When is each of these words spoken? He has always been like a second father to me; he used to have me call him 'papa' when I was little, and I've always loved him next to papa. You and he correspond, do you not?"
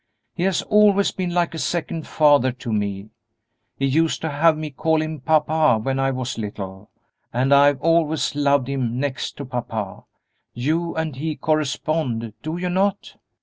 He 0.33 0.41
has 0.45 0.63
always 0.63 1.11
been 1.11 1.29
like 1.31 1.53
a 1.53 1.59
second 1.59 2.07
father 2.07 2.51
to 2.53 2.73
me; 2.73 3.11
he 3.77 3.85
used 3.85 4.19
to 4.21 4.29
have 4.31 4.57
me 4.57 4.71
call 4.71 4.99
him 4.99 5.19
'papa' 5.19 5.77
when 5.77 5.99
I 5.99 6.09
was 6.09 6.39
little, 6.39 6.89
and 7.31 7.53
I've 7.53 7.79
always 7.81 8.33
loved 8.33 8.67
him 8.67 8.99
next 8.99 9.37
to 9.37 9.45
papa. 9.45 10.05
You 10.55 10.95
and 10.95 11.17
he 11.17 11.35
correspond, 11.35 12.33
do 12.41 12.57
you 12.57 12.71
not?" 12.71 13.13